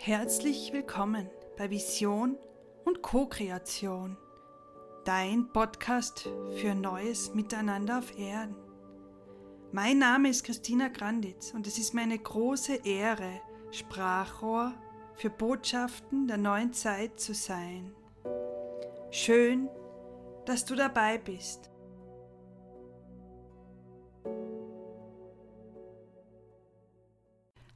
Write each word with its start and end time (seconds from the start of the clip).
Herzlich 0.00 0.72
willkommen 0.72 1.28
bei 1.56 1.70
Vision 1.70 2.38
und 2.84 3.02
Co-Kreation, 3.02 4.16
dein 5.04 5.52
Podcast 5.52 6.30
für 6.54 6.76
neues 6.76 7.34
Miteinander 7.34 7.98
auf 7.98 8.16
Erden. 8.16 8.54
Mein 9.72 9.98
Name 9.98 10.28
ist 10.28 10.44
Christina 10.44 10.86
Granditz 10.86 11.52
und 11.52 11.66
es 11.66 11.78
ist 11.78 11.94
meine 11.94 12.16
große 12.16 12.86
Ehre, 12.86 13.40
Sprachrohr 13.72 14.72
für 15.14 15.30
Botschaften 15.30 16.28
der 16.28 16.38
neuen 16.38 16.72
Zeit 16.72 17.18
zu 17.18 17.34
sein. 17.34 17.92
Schön, 19.10 19.68
dass 20.46 20.64
du 20.64 20.76
dabei 20.76 21.18
bist. 21.18 21.72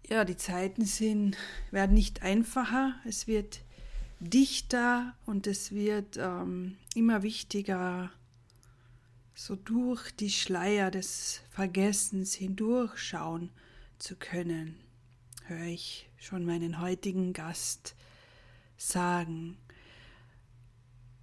ja, 0.09 0.25
die 0.25 0.37
Zeiten 0.37 0.85
sind, 0.85 1.37
werden 1.69 1.93
nicht 1.93 2.23
einfacher. 2.23 2.95
Es 3.05 3.27
wird 3.27 3.61
dichter 4.19 5.13
und 5.27 5.45
es 5.45 5.71
wird 5.71 6.17
ähm, 6.17 6.77
immer 6.95 7.21
wichtiger, 7.21 8.09
so 9.41 9.55
durch 9.55 10.11
die 10.11 10.29
Schleier 10.29 10.91
des 10.91 11.41
Vergessens 11.49 12.35
hindurchschauen 12.35 13.49
zu 13.97 14.15
können, 14.15 14.75
höre 15.45 15.65
ich 15.65 16.07
schon 16.19 16.45
meinen 16.45 16.79
heutigen 16.79 17.33
Gast 17.33 17.95
sagen. 18.77 19.57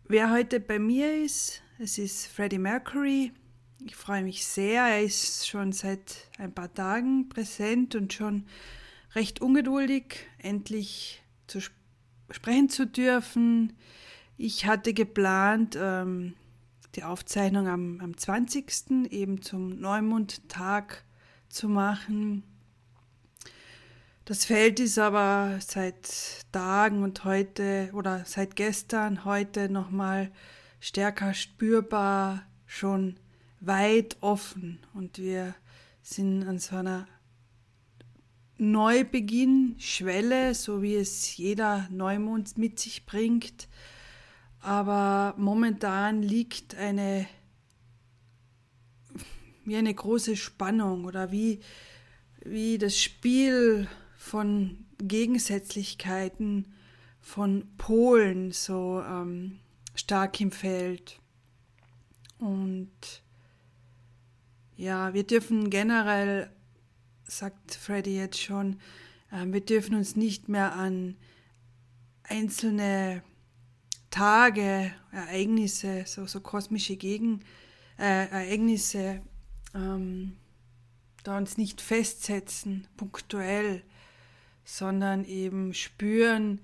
Wer 0.09 0.33
heute 0.33 0.59
bei 0.59 0.81
mir 0.81 1.23
ist, 1.23 1.63
es 1.79 1.97
ist 1.97 2.27
Freddie 2.27 2.59
Mercury. 2.59 3.31
Ich 3.87 3.95
freue 3.95 4.25
mich 4.25 4.45
sehr. 4.45 4.83
Er 4.83 5.05
ist 5.05 5.47
schon 5.47 5.71
seit 5.71 6.29
ein 6.39 6.53
paar 6.53 6.75
Tagen 6.75 7.29
präsent 7.29 7.95
und 7.95 8.13
schon 8.13 8.47
recht 9.15 9.41
ungeduldig, 9.41 10.27
endlich 10.39 11.23
zu 11.47 11.61
sprechen 12.31 12.69
zu 12.69 12.85
dürfen. 12.85 13.75
Ich 14.37 14.67
hatte 14.67 14.93
geplant, 14.93 15.79
ähm, 15.81 16.35
die 16.99 17.05
Aufzeichnung 17.05 17.69
am, 17.69 18.01
am 18.01 18.17
20. 18.17 19.13
eben 19.13 19.41
zum 19.41 19.79
Neumondtag 19.79 21.05
zu 21.49 21.69
machen. 21.69 22.43
Das 24.25 24.45
Feld 24.45 24.81
ist 24.81 24.99
aber 24.99 25.61
seit 25.61 26.51
Tagen 26.51 27.05
und 27.05 27.25
heute 27.25 27.91
oder 27.93 28.25
seit 28.25 28.57
gestern, 28.57 29.25
heute 29.25 29.69
nochmal 29.69 30.33
stärker 30.81 31.35
spürbar, 31.35 32.43
schon 32.67 33.21
weit 33.61 34.17
offen 34.21 34.81
und 34.93 35.19
wir 35.19 35.55
sind 36.03 36.49
an 36.49 36.59
so 36.59 36.75
einer 36.75 37.07
Neubeginn-Schwelle, 38.57 40.53
so 40.53 40.83
wie 40.83 40.97
es 40.97 41.37
jeder 41.37 41.87
Neumond 41.93 42.59
mit 42.59 42.81
sich 42.81 43.07
bringt 43.07 43.69
aber 44.61 45.35
momentan 45.37 46.23
liegt 46.23 46.75
eine 46.75 47.27
wie 49.69 49.77
eine 49.77 49.95
große 49.95 50.37
Spannung 50.37 51.05
oder 51.05 51.31
wie, 51.31 51.61
wie 52.43 52.79
das 52.79 52.99
Spiel 52.99 53.87
von 54.17 54.87
Gegensätzlichkeiten, 54.99 56.73
von 57.21 57.69
Polen 57.77 58.53
so 58.53 59.03
ähm, 59.07 59.59
stark 59.95 60.41
im 60.41 60.51
Feld. 60.51 61.21
Und 62.39 62.91
ja, 64.77 65.13
wir 65.13 65.25
dürfen 65.25 65.71
generell, 65.71 66.51
sagt 67.25 67.75
Freddy 67.75 68.17
jetzt 68.17 68.41
schon, 68.41 68.81
äh, 69.31 69.45
wir 69.45 69.61
dürfen 69.61 69.95
uns 69.95 70.17
nicht 70.17 70.49
mehr 70.49 70.73
an 70.75 71.17
einzelne 72.23 73.23
Tage, 74.11 74.93
Ereignisse, 75.13 76.05
so, 76.07 76.27
so 76.27 76.41
kosmische 76.41 76.97
Gegen, 76.97 77.41
äh, 77.99 78.29
Ereignisse 78.29 79.21
ähm, 79.75 80.37
da 81.25 81.37
uns 81.37 81.59
nicht 81.59 81.81
festsetzen, 81.81 82.87
punktuell, 82.97 83.83
sondern 84.65 85.25
eben 85.25 85.75
spüren, 85.75 86.61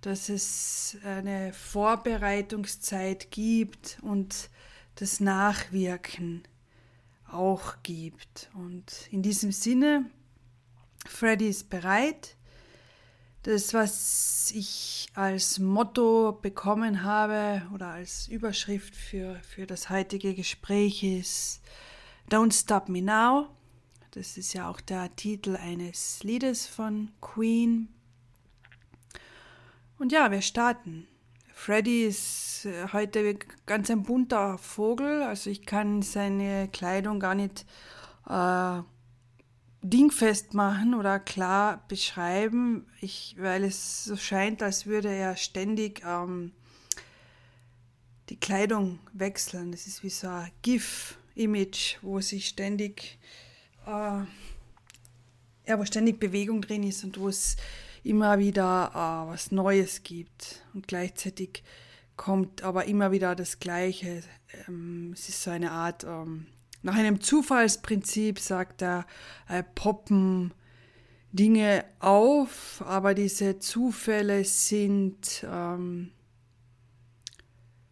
dass 0.00 0.28
es 0.28 0.96
eine 1.04 1.52
Vorbereitungszeit 1.52 3.30
gibt 3.30 3.98
und 4.02 4.50
das 4.96 5.20
Nachwirken 5.20 6.42
auch 7.30 7.76
gibt. 7.82 8.50
Und 8.54 9.08
in 9.10 9.22
diesem 9.22 9.52
Sinne, 9.52 10.06
Freddy 11.06 11.48
ist 11.48 11.70
bereit. 11.70 12.36
Das, 13.42 13.72
was 13.72 14.50
ich 14.54 15.08
als 15.14 15.58
Motto 15.58 16.38
bekommen 16.42 17.04
habe 17.04 17.62
oder 17.72 17.88
als 17.88 18.28
Überschrift 18.28 18.94
für, 18.94 19.36
für 19.48 19.66
das 19.66 19.90
heutige 19.90 20.34
Gespräch 20.34 21.02
ist 21.02 21.60
Don't 22.30 22.52
Stop 22.52 22.88
Me 22.88 23.00
Now. 23.00 23.48
Das 24.10 24.36
ist 24.36 24.54
ja 24.54 24.68
auch 24.68 24.80
der 24.80 25.14
Titel 25.14 25.56
eines 25.56 26.22
Liedes 26.24 26.66
von 26.66 27.10
Queen. 27.20 27.88
Und 29.98 30.12
ja, 30.12 30.30
wir 30.30 30.42
starten. 30.42 31.06
Freddy 31.54 32.04
ist 32.04 32.66
äh, 32.66 32.88
heute 32.92 33.36
ganz 33.66 33.90
ein 33.90 34.02
bunter 34.02 34.58
Vogel, 34.58 35.22
also 35.22 35.50
ich 35.50 35.66
kann 35.66 36.02
seine 36.02 36.68
Kleidung 36.68 37.18
gar 37.18 37.34
nicht 37.34 37.66
äh, 38.28 38.82
dingfest 39.82 40.54
machen 40.54 40.94
oder 40.94 41.20
klar 41.20 41.84
beschreiben, 41.88 42.86
ich, 43.00 43.36
weil 43.38 43.64
es 43.64 44.04
so 44.04 44.16
scheint, 44.16 44.62
als 44.62 44.86
würde 44.86 45.08
er 45.08 45.36
ständig 45.36 46.02
ähm, 46.04 46.52
die 48.28 48.36
Kleidung 48.36 48.98
wechseln. 49.12 49.72
Das 49.72 49.86
ist 49.86 50.02
wie 50.02 50.10
so 50.10 50.28
ein 50.28 50.50
GIF-Image, 50.62 51.98
wo 52.02 52.20
sich 52.20 52.48
ständig, 52.48 53.18
äh, 53.86 53.90
ja, 55.66 55.78
wo 55.78 55.84
ständig 55.84 56.18
Bewegung 56.18 56.60
drin 56.60 56.82
ist 56.82 57.04
und 57.04 57.18
wo 57.18 57.28
es 57.28 57.56
immer 58.02 58.38
wieder 58.38 58.90
äh, 58.92 59.30
was 59.30 59.52
Neues 59.52 60.02
gibt. 60.02 60.62
Und 60.74 60.88
gleichzeitig 60.88 61.62
kommt 62.16 62.62
aber 62.62 62.86
immer 62.86 63.12
wieder 63.12 63.34
das 63.34 63.60
Gleiche. 63.60 64.22
Ähm, 64.66 65.12
es 65.14 65.28
ist 65.28 65.42
so 65.42 65.50
eine 65.50 65.70
Art 65.70 66.04
ähm, 66.04 66.46
nach 66.82 66.94
einem 66.94 67.20
Zufallsprinzip, 67.20 68.38
sagt 68.38 68.82
er, 68.82 69.06
äh, 69.48 69.62
poppen 69.62 70.52
Dinge 71.32 71.84
auf, 71.98 72.82
aber 72.86 73.14
diese 73.14 73.58
Zufälle 73.58 74.44
sind 74.44 75.44
ähm, 75.48 76.12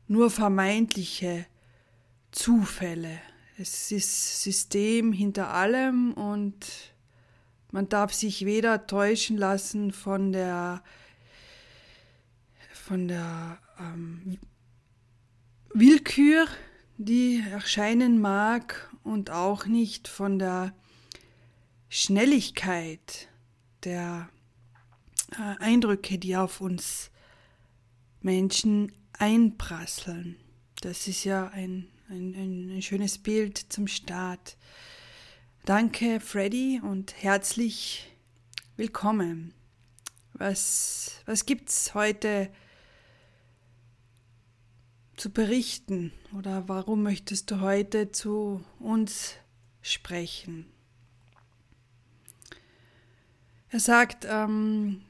nur 0.09 0.31
vermeintliche 0.31 1.47
Zufälle. 2.31 3.21
Es 3.59 3.91
ist 3.91 4.43
System 4.43 5.13
hinter 5.13 5.53
allem 5.53 6.13
und 6.13 6.95
man 7.73 7.89
darf 7.89 8.13
sich 8.13 8.45
weder 8.45 8.87
täuschen 8.87 9.37
lassen 9.37 9.93
von 9.93 10.33
der, 10.33 10.83
von 12.73 13.09
der 13.09 13.59
ähm, 13.79 14.39
Willkür 15.75 16.47
die 16.99 17.43
erscheinen 17.51 18.21
mag 18.21 18.91
und 19.03 19.31
auch 19.31 19.67
nicht 19.67 20.09
von 20.09 20.39
der 20.39 20.73
Schnelligkeit 21.89 23.29
der 23.85 24.29
äh, 25.33 25.63
Eindrücke, 25.63 26.19
die 26.19 26.37
auf 26.37 26.61
uns 26.61 27.11
Menschen 28.21 28.93
einprasseln. 29.19 30.37
Das 30.81 31.07
ist 31.07 31.25
ja 31.25 31.49
ein, 31.49 31.87
ein, 32.09 32.77
ein 32.77 32.83
schönes 32.83 33.19
Bild 33.19 33.59
zum 33.59 33.87
Start. 33.87 34.57
Danke, 35.65 36.21
Freddy, 36.21 36.81
und 36.83 37.23
herzlich 37.23 38.11
willkommen. 38.77 39.55
Was, 40.33 41.23
was 41.25 41.47
gibt's 41.47 41.95
heute 41.95 42.51
zu 45.17 45.31
berichten 45.31 46.13
oder 46.37 46.69
warum 46.69 47.03
möchtest 47.03 47.51
du 47.51 47.61
heute 47.61 48.13
zu 48.13 48.63
uns 48.79 49.35
sprechen? 49.81 50.67
Er 53.71 53.81
sagt, 53.81 54.27
ähm, 54.29 55.03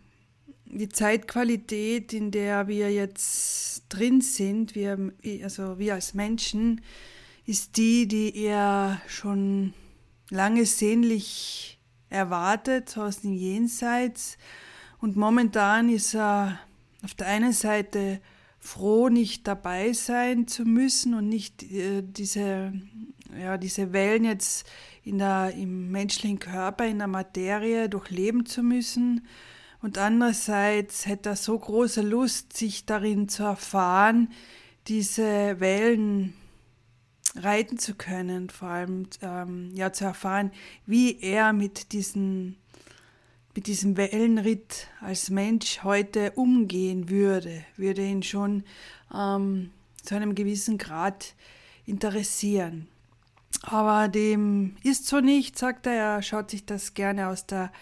die 0.64 0.88
Zeitqualität, 0.88 2.12
in 2.12 2.30
der 2.30 2.68
wir 2.68 2.92
jetzt 2.92 3.84
drin 3.88 4.20
sind, 4.20 4.74
wir, 4.74 5.12
also 5.42 5.78
wir 5.78 5.94
als 5.94 6.14
Menschen, 6.14 6.80
ist 7.44 7.76
die, 7.76 8.08
die 8.08 8.36
er 8.36 9.00
schon 9.06 9.72
lange 10.30 10.66
sehnlich 10.66 11.78
erwartet, 12.08 12.96
aus 12.98 13.20
dem 13.20 13.32
Jenseits. 13.32 14.38
Und 14.98 15.16
momentan 15.16 15.88
ist 15.88 16.14
er 16.14 16.58
auf 17.02 17.14
der 17.14 17.28
einen 17.28 17.52
Seite 17.52 18.20
froh, 18.66 19.08
nicht 19.08 19.46
dabei 19.46 19.92
sein 19.92 20.46
zu 20.46 20.64
müssen 20.64 21.14
und 21.14 21.28
nicht 21.28 21.62
äh, 21.62 22.02
diese, 22.02 22.72
ja, 23.40 23.56
diese 23.56 23.92
Wellen 23.92 24.24
jetzt 24.24 24.66
in 25.02 25.18
der, 25.18 25.52
im 25.56 25.90
menschlichen 25.90 26.38
Körper, 26.38 26.86
in 26.86 26.98
der 26.98 27.06
Materie 27.06 27.88
durchleben 27.88 28.44
zu 28.44 28.62
müssen. 28.62 29.26
Und 29.80 29.98
andererseits 29.98 31.06
hätte 31.06 31.30
er 31.30 31.36
so 31.36 31.58
große 31.58 32.02
Lust, 32.02 32.56
sich 32.56 32.86
darin 32.86 33.28
zu 33.28 33.44
erfahren, 33.44 34.32
diese 34.88 35.60
Wellen 35.60 36.34
reiten 37.36 37.78
zu 37.78 37.94
können, 37.94 38.50
vor 38.50 38.68
allem 38.68 39.06
ähm, 39.22 39.70
ja 39.74 39.92
zu 39.92 40.04
erfahren, 40.04 40.50
wie 40.86 41.20
er 41.20 41.52
mit 41.52 41.92
diesen 41.92 42.56
mit 43.56 43.66
diesem 43.66 43.96
Wellenritt 43.96 44.88
als 45.00 45.30
Mensch 45.30 45.82
heute 45.82 46.32
umgehen 46.32 47.08
würde, 47.08 47.64
würde 47.78 48.06
ihn 48.06 48.22
schon 48.22 48.64
ähm, 49.12 49.70
zu 50.02 50.14
einem 50.14 50.34
gewissen 50.34 50.76
Grad 50.76 51.34
interessieren. 51.86 52.86
Aber 53.62 54.08
dem 54.08 54.76
ist 54.82 55.06
so 55.06 55.20
nicht, 55.20 55.58
sagt 55.58 55.86
er, 55.86 55.94
er 55.94 56.22
schaut 56.22 56.50
sich 56.50 56.66
das 56.66 56.92
gerne 56.92 57.28
aus 57.28 57.46
der 57.46 57.72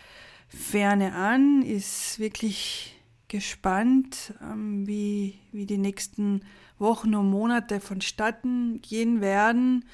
Ferne 0.48 1.12
an, 1.12 1.62
ist 1.62 2.20
wirklich 2.20 2.96
gespannt, 3.26 4.32
ähm, 4.40 4.86
wie, 4.86 5.40
wie 5.50 5.66
die 5.66 5.78
nächsten 5.78 6.42
Wochen 6.78 7.16
und 7.16 7.28
Monate 7.30 7.80
vonstatten 7.80 8.80
gehen 8.80 9.20
werden 9.20 9.84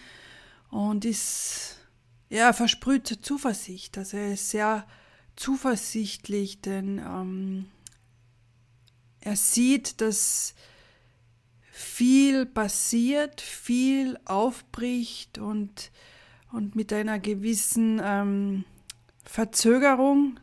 und 0.68 1.06
ist, 1.06 1.78
ja, 2.28 2.52
versprüht 2.52 3.06
Zuversicht. 3.06 3.96
Also 3.96 4.18
er 4.18 4.34
ist 4.34 4.50
sehr 4.50 4.84
zuversichtlich, 5.40 6.60
denn 6.60 6.98
ähm, 6.98 7.64
er 9.20 9.36
sieht, 9.36 10.02
dass 10.02 10.54
viel 11.70 12.44
passiert, 12.44 13.40
viel 13.40 14.18
aufbricht 14.26 15.38
und, 15.38 15.92
und 16.52 16.76
mit 16.76 16.92
einer 16.92 17.18
gewissen 17.18 18.02
ähm, 18.04 18.64
Verzögerung 19.24 20.38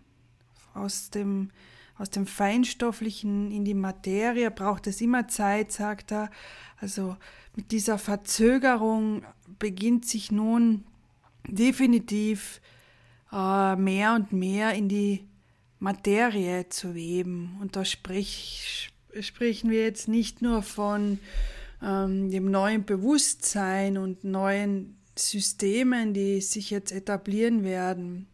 aus 0.74 1.12
dem, 1.12 1.52
aus 2.00 2.10
dem 2.10 2.26
Feinstofflichen 2.26 3.52
in 3.52 3.66
die 3.66 3.76
Materie 3.76 4.50
braucht 4.50 4.88
es 4.88 5.00
immer 5.00 5.28
Zeit, 5.28 5.72
sagt 5.72 6.12
er. 6.12 6.32
Also 6.78 7.18
mit 7.56 7.72
dieser 7.72 8.00
Verzögerung 8.00 9.24
beginnt 9.60 10.08
sich 10.08 10.32
nun 10.32 10.86
definitiv 11.48 12.62
äh, 13.32 13.76
mehr 13.76 14.16
und 14.16 14.32
mehr 14.32 14.74
in 14.74 14.90
die 14.90 15.28
Materie 15.80 16.70
zu 16.70 16.96
weben. 16.96 17.58
Und 17.62 17.76
da 17.76 17.86
sprich, 17.86 18.92
sprechen 19.20 19.70
wir 19.70 19.84
jetzt 19.84 20.08
nicht 20.08 20.42
nur 20.42 20.62
von 20.64 21.20
ähm, 21.82 22.32
dem 22.32 22.50
neuen 22.50 22.86
Bewusstsein 22.86 23.98
und 23.98 24.24
neuen 24.24 24.98
Systemen, 25.16 26.14
die 26.14 26.42
sich 26.42 26.70
jetzt 26.70 26.92
etablieren 26.92 27.64
werden, 27.64 28.28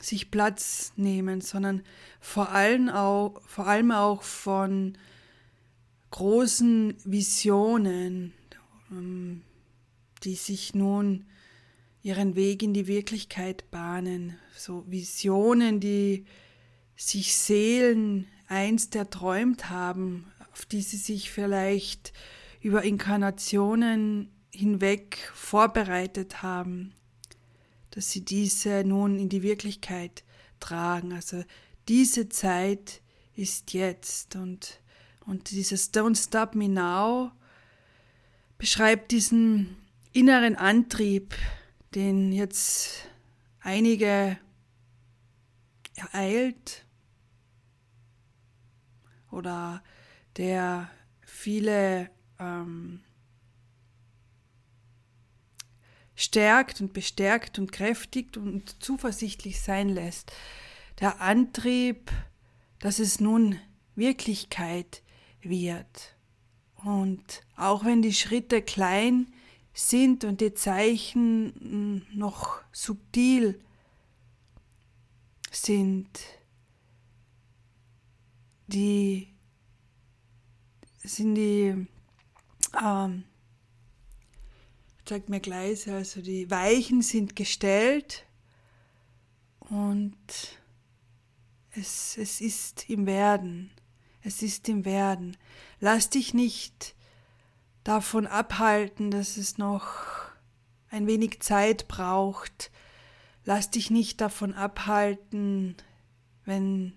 sich 0.00 0.30
Platz 0.30 0.92
nehmen, 0.96 1.40
sondern 1.40 1.82
vor 2.20 2.50
allem 2.50 2.88
auch, 2.88 3.40
vor 3.46 3.66
allem 3.66 3.90
auch 3.90 4.22
von 4.22 4.96
großen 6.10 6.94
Visionen, 7.04 8.32
ähm, 8.90 9.42
die 10.22 10.34
sich 10.34 10.74
nun 10.74 11.26
ihren 12.04 12.36
Weg 12.36 12.62
in 12.62 12.74
die 12.74 12.86
Wirklichkeit 12.86 13.70
bahnen, 13.70 14.38
so 14.54 14.84
Visionen, 14.86 15.80
die 15.80 16.26
sich 16.96 17.34
Seelen 17.34 18.28
einst 18.46 18.94
erträumt 18.94 19.70
haben, 19.70 20.30
auf 20.52 20.66
die 20.66 20.82
sie 20.82 20.98
sich 20.98 21.30
vielleicht 21.32 22.12
über 22.60 22.84
Inkarnationen 22.84 24.30
hinweg 24.50 25.16
vorbereitet 25.34 26.42
haben, 26.42 26.92
dass 27.90 28.10
sie 28.10 28.22
diese 28.22 28.84
nun 28.84 29.18
in 29.18 29.30
die 29.30 29.42
Wirklichkeit 29.42 30.24
tragen. 30.60 31.14
Also 31.14 31.42
diese 31.88 32.28
Zeit 32.28 33.00
ist 33.34 33.72
jetzt 33.72 34.36
und, 34.36 34.78
und 35.24 35.50
dieses 35.50 35.92
Don't 35.94 36.22
Stop 36.22 36.54
Me 36.54 36.68
Now 36.68 37.32
beschreibt 38.58 39.10
diesen 39.10 39.76
inneren 40.12 40.54
Antrieb, 40.54 41.34
den 41.94 42.32
jetzt 42.32 43.08
einige 43.60 44.38
ereilt 45.94 46.84
oder 49.30 49.82
der 50.36 50.90
viele 51.20 52.10
ähm, 52.38 53.02
stärkt 56.14 56.80
und 56.80 56.92
bestärkt 56.92 57.58
und 57.58 57.72
kräftigt 57.72 58.36
und 58.36 58.82
zuversichtlich 58.82 59.60
sein 59.60 59.88
lässt. 59.88 60.32
Der 61.00 61.20
Antrieb, 61.20 62.10
dass 62.78 62.98
es 62.98 63.20
nun 63.20 63.58
Wirklichkeit 63.94 65.02
wird. 65.42 66.16
Und 66.84 67.42
auch 67.56 67.84
wenn 67.84 68.02
die 68.02 68.12
Schritte 68.12 68.62
klein 68.62 69.32
sind 69.74 70.24
und 70.24 70.40
die 70.40 70.54
Zeichen 70.54 71.52
hm, 71.58 72.18
noch 72.18 72.62
subtil 72.72 73.60
sind, 75.50 76.08
die 78.68 79.28
sind 81.02 81.34
die, 81.34 81.86
ähm, 82.82 83.24
zeigt 85.04 85.28
mir 85.28 85.40
gleich, 85.40 85.88
also 85.90 86.22
die 86.22 86.50
Weichen 86.50 87.02
sind 87.02 87.36
gestellt 87.36 88.24
und 89.58 90.16
es, 91.72 92.16
es 92.16 92.40
ist 92.40 92.88
im 92.88 93.06
Werden. 93.06 93.70
Es 94.22 94.40
ist 94.42 94.68
im 94.68 94.84
Werden. 94.84 95.36
Lass 95.80 96.08
dich 96.08 96.32
nicht 96.32 96.94
davon 97.84 98.26
abhalten, 98.26 99.10
dass 99.10 99.36
es 99.36 99.58
noch 99.58 99.86
ein 100.90 101.06
wenig 101.06 101.40
Zeit 101.40 101.86
braucht. 101.86 102.70
Lass 103.44 103.70
dich 103.70 103.90
nicht 103.90 104.20
davon 104.20 104.54
abhalten, 104.54 105.76
wenn 106.44 106.94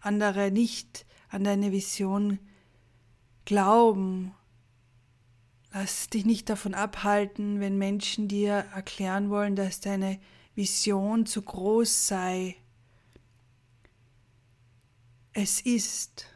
andere 0.00 0.50
nicht 0.50 1.06
an 1.30 1.42
deine 1.42 1.72
Vision 1.72 2.38
glauben. 3.44 4.34
Lass 5.72 6.08
dich 6.08 6.24
nicht 6.24 6.48
davon 6.48 6.74
abhalten, 6.74 7.60
wenn 7.60 7.78
Menschen 7.78 8.28
dir 8.28 8.52
erklären 8.74 9.30
wollen, 9.30 9.56
dass 9.56 9.80
deine 9.80 10.18
Vision 10.54 11.26
zu 11.26 11.42
groß 11.42 12.08
sei. 12.08 12.56
Es 15.32 15.60
ist. 15.60 16.26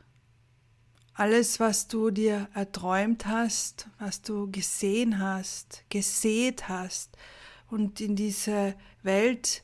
Alles, 1.20 1.60
was 1.60 1.86
du 1.86 2.10
dir 2.10 2.48
erträumt 2.54 3.26
hast, 3.26 3.88
was 3.98 4.22
du 4.22 4.50
gesehen 4.50 5.18
hast, 5.18 5.84
gesät 5.90 6.66
hast 6.70 7.14
und 7.68 8.00
in 8.00 8.16
diese 8.16 8.74
Welt 9.02 9.62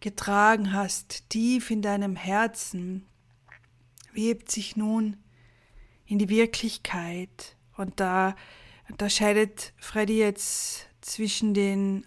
getragen 0.00 0.72
hast, 0.72 1.30
tief 1.30 1.70
in 1.70 1.82
deinem 1.82 2.16
Herzen, 2.16 3.06
webt 4.12 4.50
sich 4.50 4.74
nun 4.74 5.18
in 6.04 6.18
die 6.18 6.28
Wirklichkeit. 6.28 7.54
Und 7.76 8.00
da 8.00 8.34
unterscheidet 8.90 9.74
Freddy 9.76 10.18
jetzt 10.18 10.88
zwischen 11.00 11.54
den 11.54 12.04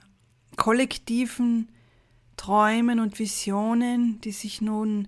kollektiven 0.57 1.71
Träumen 2.35 2.99
und 2.99 3.19
Visionen, 3.19 4.19
die 4.19 4.33
sich 4.33 4.59
nun 4.59 5.07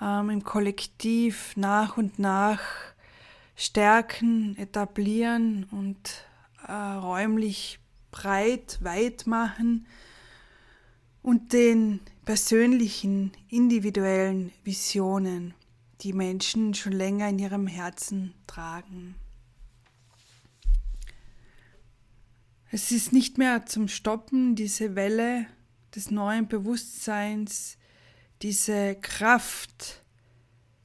ähm, 0.00 0.30
im 0.30 0.44
Kollektiv 0.44 1.54
nach 1.58 1.98
und 1.98 2.18
nach 2.18 2.91
stärken, 3.62 4.56
etablieren 4.58 5.64
und 5.70 6.26
äh, 6.66 6.72
räumlich 6.72 7.78
breit, 8.10 8.78
weit 8.82 9.28
machen 9.28 9.86
und 11.22 11.52
den 11.52 12.00
persönlichen, 12.24 13.30
individuellen 13.48 14.50
Visionen, 14.64 15.54
die 16.00 16.12
Menschen 16.12 16.74
schon 16.74 16.92
länger 16.92 17.28
in 17.28 17.38
ihrem 17.38 17.68
Herzen 17.68 18.34
tragen. 18.48 19.14
Es 22.72 22.90
ist 22.90 23.12
nicht 23.12 23.38
mehr 23.38 23.64
zum 23.66 23.86
Stoppen, 23.86 24.56
diese 24.56 24.96
Welle 24.96 25.46
des 25.94 26.10
neuen 26.10 26.48
Bewusstseins, 26.48 27.78
diese 28.40 28.96
Kraft 28.96 30.02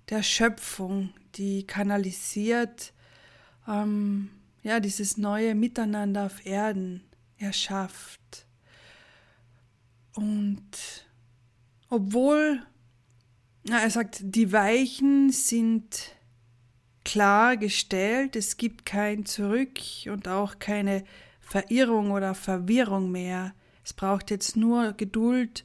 der 0.10 0.22
Schöpfung, 0.22 1.10
die 1.38 1.66
kanalisiert, 1.66 2.94
ähm, 3.68 4.30
ja, 4.64 4.80
dieses 4.80 5.18
neue 5.18 5.56
Miteinander 5.56 6.26
auf 6.26 6.46
Erden 6.46 7.04
erschafft. 7.38 8.48
Und 10.16 11.06
obwohl, 11.90 12.62
na, 13.64 13.80
er 13.82 13.90
sagt, 13.90 14.20
die 14.22 14.52
Weichen 14.52 15.32
sind 15.32 16.16
klar 17.06 17.56
gestellt, 17.56 18.36
es 18.36 18.58
gibt 18.58 18.86
kein 18.86 19.26
Zurück 19.26 19.80
und 20.12 20.28
auch 20.28 20.60
keine 20.60 21.06
Verirrung 21.40 22.12
oder 22.12 22.36
Verwirrung 22.36 23.12
mehr. 23.12 23.54
Es 23.86 23.94
braucht 23.94 24.32
jetzt 24.32 24.58
nur 24.58 24.92
Geduld 24.94 25.64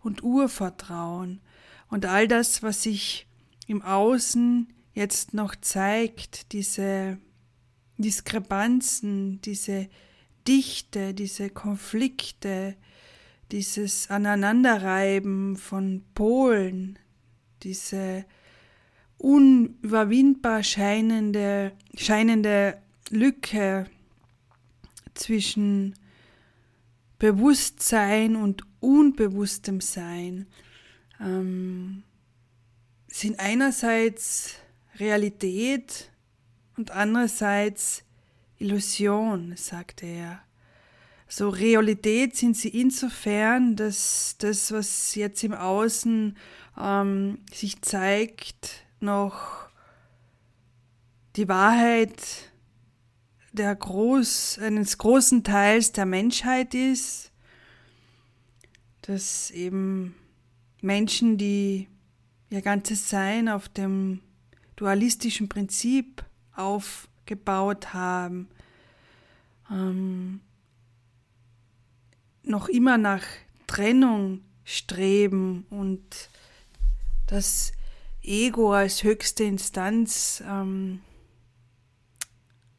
und 0.00 0.22
Urvertrauen. 0.22 1.40
Und 1.88 2.06
all 2.06 2.28
das, 2.28 2.62
was 2.62 2.84
sich 2.84 3.26
im 3.66 3.82
Außen 3.82 4.72
jetzt 4.96 5.34
noch 5.34 5.54
zeigt, 5.54 6.52
diese 6.52 7.18
Diskrepanzen, 7.98 9.40
diese 9.42 9.88
Dichte, 10.48 11.12
diese 11.12 11.50
Konflikte, 11.50 12.76
dieses 13.52 14.10
Aneinanderreiben 14.10 15.56
von 15.56 16.02
Polen, 16.14 16.98
diese 17.62 18.24
unüberwindbar 19.18 20.62
scheinende, 20.62 21.72
scheinende 21.94 22.78
Lücke 23.10 23.86
zwischen 25.14 25.94
Bewusstsein 27.18 28.34
und 28.34 28.62
unbewusstem 28.80 29.80
Sein 29.80 30.46
ähm, 31.20 32.02
sind 33.08 33.38
einerseits 33.40 34.54
Realität 34.98 36.10
und 36.76 36.90
andererseits 36.90 38.02
Illusion, 38.58 39.54
sagte 39.56 40.06
er. 40.06 40.40
So 41.28 41.48
Realität 41.48 42.36
sind 42.36 42.56
sie 42.56 42.68
insofern, 42.68 43.74
dass 43.76 44.36
das, 44.38 44.70
was 44.70 45.14
jetzt 45.14 45.42
im 45.42 45.54
Außen 45.54 46.36
ähm, 46.78 47.38
sich 47.52 47.82
zeigt, 47.82 48.86
noch 49.00 49.68
die 51.34 51.48
Wahrheit 51.48 52.22
der 53.52 53.74
Groß, 53.74 54.58
eines 54.60 54.98
großen 54.98 55.42
Teils 55.42 55.92
der 55.92 56.06
Menschheit 56.06 56.74
ist, 56.74 57.32
dass 59.02 59.50
eben 59.50 60.14
Menschen, 60.80 61.38
die 61.38 61.88
ihr 62.50 62.62
ganzes 62.62 63.08
Sein 63.08 63.48
auf 63.48 63.68
dem 63.68 64.20
dualistischen 64.76 65.48
Prinzip 65.48 66.24
aufgebaut 66.54 67.92
haben, 67.92 68.48
ähm, 69.70 70.40
noch 72.42 72.68
immer 72.68 72.98
nach 72.98 73.22
Trennung 73.66 74.42
streben 74.64 75.66
und 75.70 76.28
das 77.26 77.72
Ego 78.22 78.72
als 78.72 79.02
höchste 79.02 79.44
Instanz 79.44 80.42
ähm, 80.46 81.00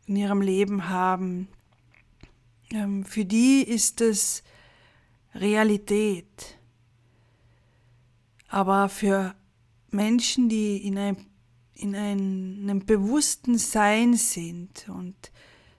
in 0.05 0.15
ihrem 0.15 0.41
Leben 0.41 0.89
haben, 0.89 1.47
ähm, 2.71 3.05
für 3.05 3.25
die 3.25 3.61
ist 3.61 4.01
es 4.01 4.43
Realität. 5.35 6.57
Aber 8.49 8.89
für 8.89 9.35
Menschen, 9.91 10.49
die 10.49 10.77
in, 10.85 10.97
ein, 10.97 11.25
in 11.77 11.95
einem 11.95 12.85
bewussten 12.85 13.57
Sein 13.57 14.15
sind 14.15 14.89
und 14.89 15.15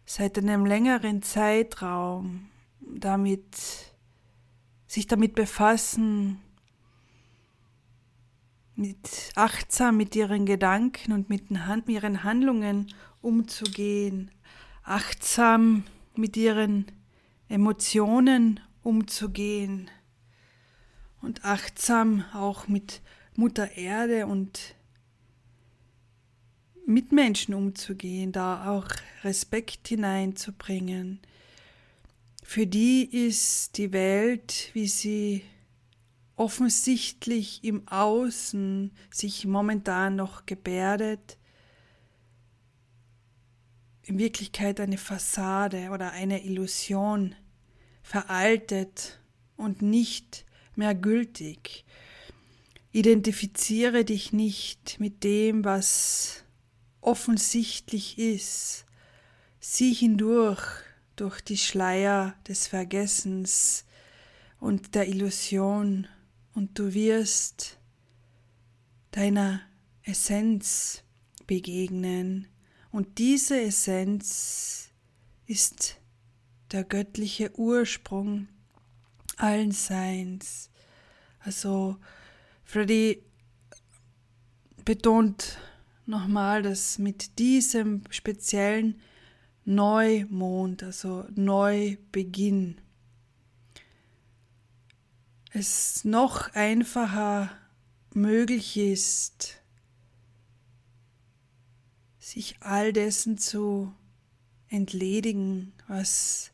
seit 0.04 0.38
einem 0.38 0.64
längeren 0.64 1.22
Zeitraum 1.22 2.48
damit 2.80 3.56
sich 4.86 5.06
damit 5.06 5.34
befassen, 5.34 6.40
mit 8.74 9.32
achtsam 9.34 9.96
mit 9.96 10.14
ihren 10.14 10.46
Gedanken 10.46 11.12
und 11.12 11.28
mit 11.28 11.50
ihren 11.50 12.22
Handlungen 12.22 12.94
umzugehen, 13.20 14.30
achtsam 14.84 15.84
mit 16.14 16.36
ihren 16.36 16.86
Emotionen 17.48 18.60
umzugehen 18.82 19.90
und 21.20 21.44
achtsam 21.44 22.24
auch 22.32 22.68
mit 22.68 23.02
Mutter 23.34 23.76
Erde 23.76 24.26
und 24.26 24.76
Mitmenschen 26.88 27.54
umzugehen, 27.54 28.32
da 28.32 28.70
auch 28.70 28.88
Respekt 29.22 29.88
hineinzubringen. 29.88 31.20
Für 32.42 32.66
die 32.66 33.04
ist 33.04 33.76
die 33.76 33.92
Welt, 33.92 34.70
wie 34.72 34.88
sie 34.88 35.42
offensichtlich 36.34 37.62
im 37.62 37.86
Außen 37.88 38.90
sich 39.10 39.44
momentan 39.44 40.16
noch 40.16 40.46
gebärdet, 40.46 41.36
in 44.02 44.18
Wirklichkeit 44.18 44.80
eine 44.80 44.96
Fassade 44.96 45.90
oder 45.90 46.12
eine 46.12 46.42
Illusion, 46.42 47.34
veraltet 48.02 49.20
und 49.58 49.82
nicht 49.82 50.46
mehr 50.74 50.94
gültig. 50.94 51.84
Identifiziere 52.92 54.06
dich 54.06 54.32
nicht 54.32 54.98
mit 54.98 55.22
dem, 55.22 55.64
was 55.66 56.44
offensichtlich 57.00 58.18
ist. 58.18 58.84
Sieh 59.60 59.94
hindurch 59.94 60.62
durch 61.16 61.40
die 61.40 61.58
Schleier 61.58 62.34
des 62.46 62.68
Vergessens 62.68 63.84
und 64.60 64.94
der 64.94 65.08
Illusion 65.08 66.06
und 66.54 66.78
du 66.78 66.94
wirst 66.94 67.78
deiner 69.10 69.60
Essenz 70.02 71.02
begegnen. 71.46 72.46
Und 72.90 73.18
diese 73.18 73.60
Essenz 73.60 74.90
ist 75.46 75.96
der 76.72 76.84
göttliche 76.84 77.56
Ursprung 77.58 78.48
allen 79.36 79.72
Seins. 79.72 80.70
Also 81.40 81.96
Freddy 82.64 83.22
betont 84.84 85.58
nochmal, 86.08 86.62
dass 86.62 86.98
mit 86.98 87.38
diesem 87.38 88.02
speziellen 88.10 89.00
Neumond, 89.64 90.82
also 90.82 91.24
Neubeginn, 91.34 92.80
es 95.52 96.04
noch 96.04 96.52
einfacher 96.54 97.50
möglich 98.14 98.76
ist, 98.76 99.60
sich 102.18 102.56
all 102.60 102.92
dessen 102.92 103.38
zu 103.38 103.92
entledigen, 104.68 105.72
was 105.86 106.50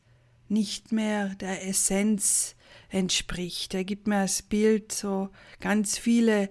nicht 0.49 0.93
mehr 0.93 1.35
der 1.37 1.67
Essenz 1.67 2.55
entspricht. 2.89 3.75
Er 3.75 3.85
gibt 3.85 4.07
mir 4.07 4.19
als 4.19 4.43
Bild 4.43 4.93
so 4.93 5.31
ganz 5.61 5.99
viele 5.99 6.49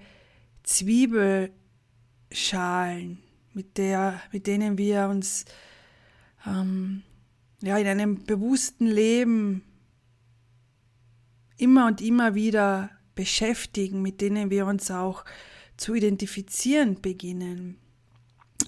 Zwiebelschalen, 2.33 3.19
mit, 3.53 3.77
der, 3.77 4.19
mit 4.31 4.47
denen 4.47 4.77
wir 4.77 5.07
uns 5.07 5.45
ähm, 6.47 7.03
ja, 7.61 7.77
in 7.77 7.87
einem 7.87 8.23
bewussten 8.25 8.87
Leben 8.87 9.63
immer 11.57 11.85
und 11.85 12.01
immer 12.01 12.33
wieder 12.33 12.89
beschäftigen, 13.15 14.01
mit 14.01 14.21
denen 14.21 14.49
wir 14.49 14.65
uns 14.65 14.89
auch 14.89 15.23
zu 15.77 15.93
identifizieren 15.93 17.01
beginnen. 17.01 17.77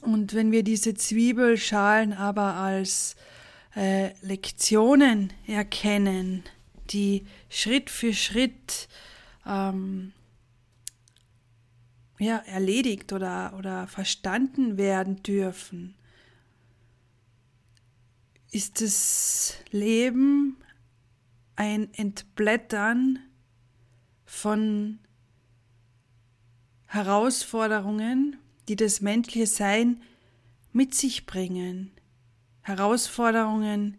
Und 0.01 0.35
wenn 0.35 0.51
wir 0.51 0.63
diese 0.63 0.93
Zwiebelschalen 0.93 2.13
aber 2.13 2.53
als 2.53 3.15
äh, 3.75 4.11
Lektionen 4.21 5.33
erkennen, 5.47 6.43
die 6.91 7.25
Schritt 7.49 7.89
für 7.89 8.13
Schritt 8.13 8.87
ähm, 9.47 10.13
ja, 12.19 12.37
erledigt 12.37 13.11
oder, 13.13 13.55
oder 13.57 13.87
verstanden 13.87 14.77
werden 14.77 15.21
dürfen, 15.23 15.95
ist 18.51 18.81
das 18.81 19.57
Leben 19.71 20.57
ein 21.55 21.93
Entblättern 21.93 23.19
von 24.25 24.99
Herausforderungen, 26.85 28.37
die 28.67 28.75
das 28.75 29.01
menschliche 29.01 29.47
Sein 29.47 30.01
mit 30.71 30.95
sich 30.95 31.25
bringen. 31.25 31.91
Herausforderungen, 32.61 33.97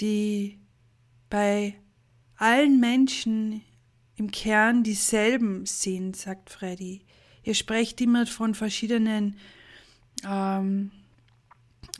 die 0.00 0.58
bei 1.30 1.76
allen 2.36 2.80
Menschen 2.80 3.62
im 4.16 4.30
Kern 4.30 4.82
dieselben 4.82 5.66
sind, 5.66 6.16
sagt 6.16 6.50
Freddy. 6.50 7.02
Ihr 7.42 7.54
sprecht 7.54 8.00
immer 8.00 8.26
von 8.26 8.54
verschiedenen 8.54 9.36
ähm, 10.26 10.90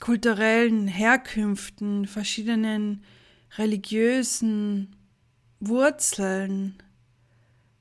kulturellen 0.00 0.88
Herkünften, 0.88 2.06
verschiedenen 2.06 3.02
religiösen 3.56 4.96
Wurzeln, 5.60 6.76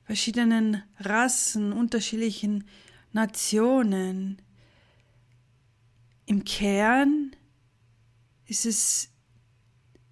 verschiedenen 0.04 0.82
Rassen, 0.98 1.72
unterschiedlichen 1.72 2.64
Nationen. 3.12 4.40
Im 6.26 6.44
Kern 6.44 7.34
ist 8.46 8.66
es 8.66 9.10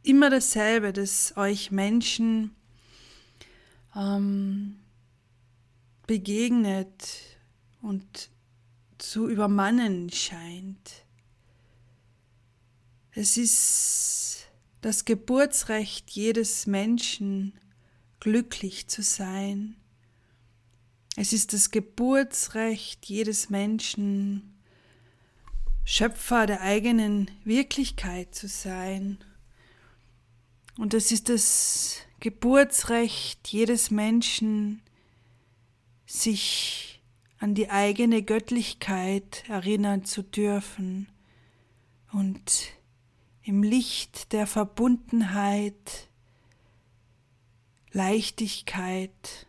immer 0.02 0.30
dasselbe, 0.30 0.92
dass 0.92 1.36
euch 1.36 1.70
Menschen 1.70 2.54
ähm, 3.96 4.76
begegnet 6.06 7.08
und 7.80 8.30
zu 8.98 9.28
übermannen 9.28 10.10
scheint. 10.10 11.04
Es 13.12 13.36
ist 13.36 14.46
das 14.80 15.04
Geburtsrecht 15.04 16.10
jedes 16.10 16.66
Menschen, 16.66 17.52
glücklich 18.20 18.88
zu 18.88 19.02
sein. 19.02 19.76
Es 21.16 21.32
ist 21.32 21.52
das 21.52 21.70
Geburtsrecht 21.70 23.04
jedes 23.06 23.50
Menschen, 23.50 24.54
Schöpfer 25.84 26.46
der 26.46 26.60
eigenen 26.60 27.30
Wirklichkeit 27.44 28.34
zu 28.34 28.48
sein. 28.48 29.18
Und 30.78 30.94
es 30.94 31.10
ist 31.12 31.28
das 31.28 31.96
Geburtsrecht 32.22 33.48
jedes 33.48 33.90
Menschen, 33.90 34.80
sich 36.06 37.02
an 37.40 37.56
die 37.56 37.68
eigene 37.68 38.22
Göttlichkeit 38.22 39.42
erinnern 39.48 40.04
zu 40.04 40.22
dürfen 40.22 41.08
und 42.12 42.68
im 43.42 43.64
Licht 43.64 44.32
der 44.32 44.46
Verbundenheit, 44.46 46.08
Leichtigkeit 47.90 49.48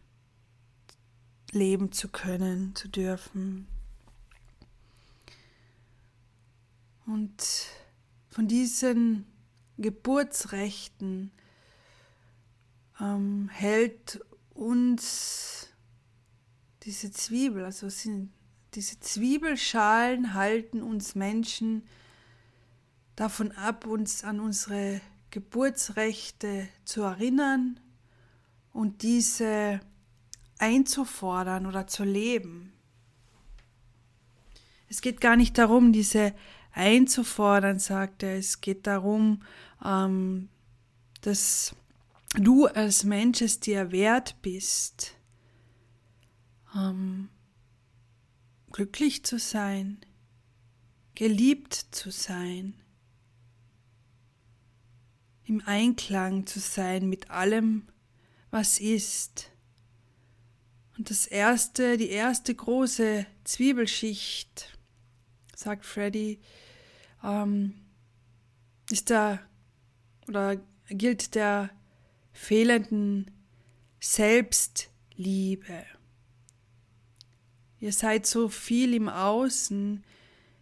leben 1.52 1.92
zu 1.92 2.08
können, 2.08 2.76
zu 2.76 2.88
dürfen. 2.88 3.68
Und 7.06 7.68
von 8.30 8.48
diesen 8.48 9.28
Geburtsrechten 9.78 11.32
ähm, 13.04 13.50
hält 13.52 14.22
uns 14.54 15.70
diese 16.84 17.12
Zwiebel, 17.12 17.66
also 17.66 17.90
sind, 17.90 18.32
diese 18.76 19.00
Zwiebelschalen 19.00 20.34
halten 20.34 20.82
uns 20.82 21.16
Menschen 21.16 21.84
davon 23.16 23.52
ab, 23.52 23.86
uns 23.86 24.24
an 24.24 24.40
unsere 24.40 25.02
Geburtsrechte 25.30 26.68
zu 26.86 27.02
erinnern 27.02 27.80
und 28.72 29.02
diese 29.02 29.80
einzufordern 30.60 31.66
oder 31.66 31.88
zu 31.88 32.04
leben. 32.04 32.74
Es 34.90 35.02
geht 35.02 35.22
gar 35.22 35.36
nicht 35.36 35.58
darum, 35.58 35.92
diese 35.92 36.34
einzufordern, 36.72 37.80
sagt 37.80 38.24
er. 38.24 38.38
Es 38.38 38.62
geht 38.62 38.86
darum, 38.88 39.42
ähm, 39.84 40.50
dass 41.22 41.76
du 42.34 42.66
als 42.68 43.04
Mensch 43.04 43.42
es 43.42 43.60
dir 43.60 43.92
wert 43.92 44.42
bist, 44.42 45.16
ähm, 46.76 47.30
glücklich 48.72 49.24
zu 49.24 49.38
sein, 49.38 50.04
geliebt 51.16 51.74
zu 51.92 52.12
sein, 52.12 52.74
im 55.46 55.62
Einklang 55.66 56.48
zu 56.48 56.60
sein 56.60 57.08
mit 57.08 57.30
allem, 57.30 57.88
was 58.50 58.80
ist. 58.80 59.52
Und 60.98 61.10
das 61.10 61.28
erste, 61.28 61.98
die 61.98 62.10
erste 62.10 62.54
große 62.54 63.26
Zwiebelschicht, 63.44 64.78
sagt 65.56 65.86
Freddy, 65.86 66.40
ähm, 67.24 67.76
ist 68.90 69.10
da 69.10 69.40
oder 70.28 70.58
gilt 70.90 71.36
der 71.36 71.70
fehlenden 72.44 73.32
Selbstliebe. 74.00 75.86
Ihr 77.80 77.94
seid 77.94 78.26
so 78.26 78.50
viel 78.50 78.94
im 78.94 79.08
Außen, 79.08 80.04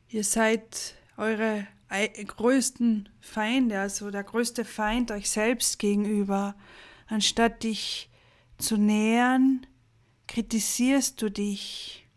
ihr 0.09 0.23
seid 0.23 0.95
eure 1.17 1.67
größten 1.89 3.09
Feinde, 3.19 3.79
also 3.79 4.11
der 4.11 4.23
größte 4.23 4.63
Feind 4.63 5.11
euch 5.11 5.29
selbst 5.29 5.79
gegenüber. 5.79 6.55
Anstatt 7.07 7.63
dich 7.63 8.09
zu 8.57 8.77
nähern, 8.77 9.65
kritisierst 10.27 11.21
du 11.21 11.29
dich. 11.29 12.07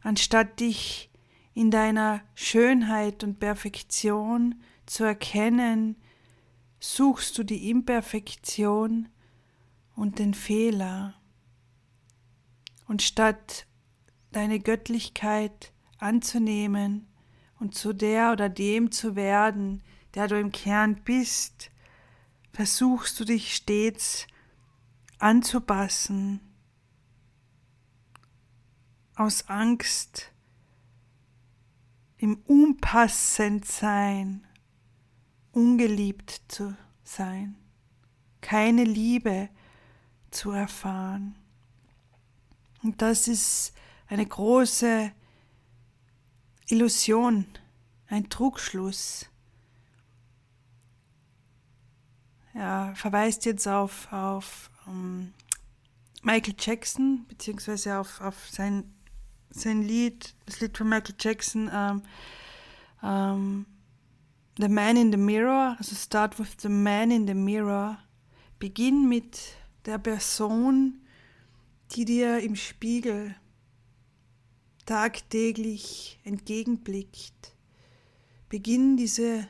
Anstatt 0.00 0.58
dich 0.58 1.10
in 1.54 1.70
deiner 1.70 2.22
Schönheit 2.34 3.22
und 3.22 3.38
Perfektion 3.40 4.56
zu 4.86 5.04
erkennen, 5.04 5.96
suchst 6.94 7.36
du 7.38 7.42
die 7.42 7.70
Imperfektion 7.70 9.08
und 9.94 10.18
den 10.18 10.34
Fehler. 10.34 11.14
Und 12.86 13.00
statt 13.02 13.66
deine 14.30 14.60
Göttlichkeit 14.60 15.72
anzunehmen 15.98 17.08
und 17.58 17.74
zu 17.74 17.92
der 17.92 18.30
oder 18.32 18.48
dem 18.48 18.92
zu 18.92 19.16
werden, 19.16 19.82
der 20.14 20.28
du 20.28 20.38
im 20.38 20.52
Kern 20.52 21.02
bist, 21.02 21.72
versuchst 22.52 23.18
du 23.18 23.24
dich 23.24 23.56
stets 23.56 24.28
anzupassen, 25.18 26.40
aus 29.14 29.48
Angst, 29.48 30.30
im 32.18 32.36
Unpassendsein, 32.46 34.45
ungeliebt 35.56 36.42
zu 36.48 36.76
sein, 37.02 37.56
keine 38.42 38.84
Liebe 38.84 39.48
zu 40.30 40.50
erfahren. 40.50 41.34
Und 42.82 43.00
das 43.00 43.26
ist 43.26 43.72
eine 44.06 44.26
große 44.26 45.10
Illusion, 46.68 47.46
ein 48.06 48.28
Trugschluss. 48.28 49.30
Er 52.52 52.92
verweist 52.94 53.46
jetzt 53.46 53.66
auf, 53.66 54.12
auf 54.12 54.70
um, 54.84 54.92
ähm, 54.92 55.34
Michael 56.22 56.54
Jackson, 56.58 57.24
beziehungsweise 57.28 57.98
auf, 57.98 58.20
auf 58.20 58.48
sein, 58.50 58.92
sein 59.48 59.80
Lied, 59.80 60.34
das 60.44 60.60
Lied 60.60 60.76
von 60.76 60.88
Michael 60.90 61.14
Jackson, 61.18 61.70
ähm, 61.72 62.02
ähm, 63.02 63.66
The 64.58 64.68
Man 64.70 64.96
in 64.96 65.10
the 65.12 65.18
Mirror, 65.18 65.76
also 65.76 65.94
Start 65.94 66.38
with 66.38 66.56
the 66.62 66.70
Man 66.70 67.10
in 67.10 67.26
the 67.26 67.34
Mirror. 67.34 67.98
Beginn 68.58 69.06
mit 69.06 69.38
der 69.84 69.98
Person, 69.98 71.02
die 71.90 72.06
dir 72.06 72.38
im 72.38 72.56
Spiegel 72.56 73.34
tagtäglich 74.86 76.18
entgegenblickt. 76.24 77.54
Beginn, 78.48 78.96
diese, 78.96 79.46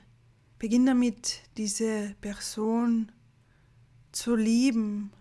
beginn 0.58 0.86
damit, 0.86 1.40
diese 1.56 2.16
Person 2.20 3.12
zu 4.10 4.34
lieben 4.34 5.12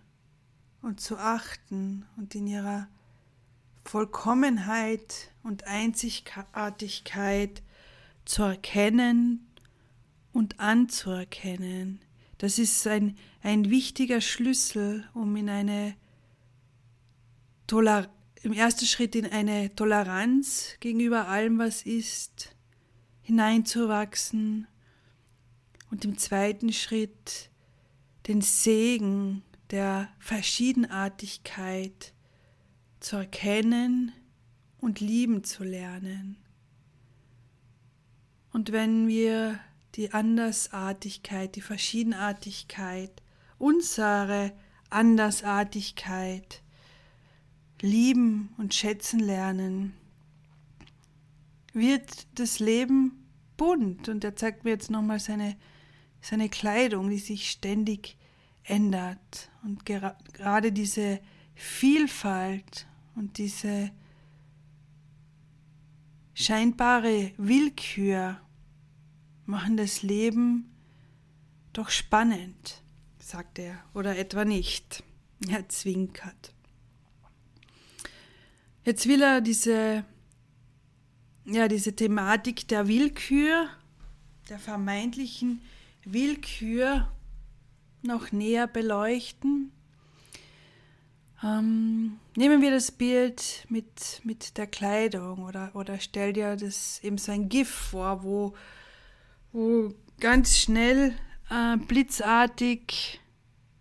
und 0.81 0.99
zu 0.99 1.19
achten 1.19 2.07
und 2.17 2.33
in 2.33 2.47
ihrer 2.47 2.87
Vollkommenheit 3.83 5.31
und 5.43 5.65
Einzigartigkeit 5.67 7.61
zu 8.25 8.41
erkennen 8.41 9.44
und 10.35 10.59
anzuerkennen. 10.59 12.01
Das 12.39 12.59
ist 12.59 12.85
ein, 12.87 13.15
ein 13.41 13.69
wichtiger 13.69 14.19
Schlüssel, 14.19 15.07
um 15.13 15.33
in 15.37 15.49
eine 15.49 15.95
Toler 17.67 18.09
im 18.43 18.51
ersten 18.51 18.85
Schritt 18.85 19.15
in 19.15 19.25
eine 19.25 19.73
Toleranz 19.75 20.75
gegenüber 20.81 21.29
allem, 21.29 21.57
was 21.57 21.83
ist, 21.83 22.53
hineinzuwachsen 23.21 24.67
und 25.89 26.03
im 26.03 26.17
zweiten 26.17 26.73
Schritt 26.73 27.49
den 28.27 28.41
Segen 28.41 29.41
der 29.71 30.09
Verschiedenartigkeit 30.19 32.13
zu 32.99 33.15
erkennen 33.15 34.11
und 34.79 34.99
lieben 34.99 35.45
zu 35.45 35.63
lernen. 35.63 36.35
Und 38.51 38.73
wenn 38.73 39.07
wir 39.07 39.59
die 39.95 40.13
Andersartigkeit, 40.13 41.55
die 41.55 41.61
Verschiedenartigkeit, 41.61 43.21
unsere 43.57 44.53
Andersartigkeit 44.89 46.61
lieben 47.81 48.53
und 48.57 48.73
schätzen 48.73 49.19
lernen, 49.19 49.93
wird 51.73 52.27
das 52.35 52.59
Leben 52.59 53.25
bunt. 53.57 54.09
Und 54.09 54.23
er 54.23 54.35
zeigt 54.35 54.63
mir 54.63 54.71
jetzt 54.71 54.89
nochmal 54.89 55.19
seine, 55.19 55.55
seine 56.21 56.49
Kleidung, 56.49 57.09
die 57.09 57.19
sich 57.19 57.49
ständig 57.49 58.17
ändert. 58.63 59.49
Und 59.63 59.85
gera 59.85 60.17
gerade 60.33 60.71
diese, 60.71 61.19
Vielfalt 61.55 62.85
und 63.15 63.37
diese 63.37 63.89
scheinbare 66.33 67.31
Willkür 67.37 68.41
machen 69.45 69.77
das 69.77 70.01
Leben 70.01 70.71
doch 71.73 71.89
spannend, 71.89 72.81
sagt 73.19 73.59
er, 73.59 73.83
oder 73.93 74.17
etwa 74.17 74.45
nicht. 74.45 75.03
Er 75.49 75.67
zwinkert. 75.67 76.53
Jetzt 78.83 79.07
will 79.07 79.21
er 79.21 79.41
diese, 79.41 80.05
ja, 81.45 81.67
diese 81.67 81.95
Thematik 81.95 82.67
der 82.67 82.87
Willkür, 82.87 83.67
der 84.49 84.59
vermeintlichen 84.59 85.61
Willkür 86.05 87.11
noch 88.03 88.31
näher 88.31 88.67
beleuchten. 88.67 89.71
Ähm, 91.43 92.19
nehmen 92.35 92.61
wir 92.61 92.71
das 92.71 92.91
Bild 92.91 93.65
mit, 93.69 94.21
mit 94.23 94.57
der 94.57 94.67
Kleidung 94.67 95.43
oder, 95.43 95.71
oder 95.73 95.99
stell 95.99 96.33
dir 96.33 96.55
das 96.55 97.03
eben 97.03 97.17
so 97.17 97.31
ein 97.31 97.49
GIF 97.49 97.69
vor, 97.69 98.23
wo, 98.23 98.53
wo 99.55 99.93
ganz 100.19 100.57
schnell 100.57 101.15
äh, 101.49 101.77
blitzartig 101.77 103.21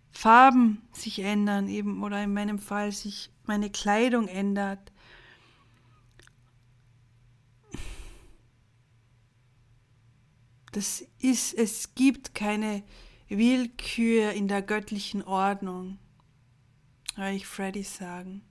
Farben 0.09 0.81
sich 0.93 1.19
ändern, 1.19 1.67
eben 1.67 2.01
oder 2.01 2.23
in 2.23 2.33
meinem 2.33 2.59
Fall 2.59 2.93
sich 2.93 3.29
meine 3.43 3.69
Kleidung 3.69 4.29
ändert. 4.29 4.93
Das 10.71 11.05
ist, 11.19 11.53
es 11.53 11.93
gibt 11.93 12.33
keine 12.33 12.81
Willkür 13.27 14.31
in 14.31 14.47
der 14.47 14.61
göttlichen 14.61 15.23
Ordnung, 15.23 15.97
höre 17.15 17.31
ich 17.31 17.45
Freddy 17.45 17.83
sagen. 17.83 18.43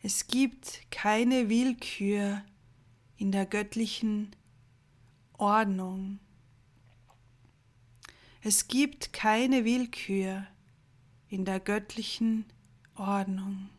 Es 0.00 0.26
gibt 0.26 0.90
keine 0.90 1.50
Willkür 1.50 2.42
in 3.18 3.32
der 3.32 3.44
göttlichen 3.44 4.34
Ordnung. 5.42 6.20
Es 8.44 8.66
gibt 8.66 9.12
keine 9.12 9.64
Willkür 9.64 10.44
in 11.28 11.44
der 11.44 11.60
göttlichen 11.60 12.44
Ordnung. 12.96 13.70